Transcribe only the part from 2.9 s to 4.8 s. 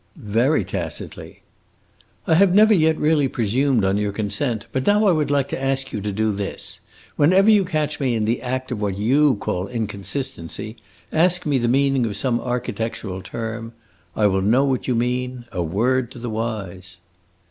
really presumed on your consent.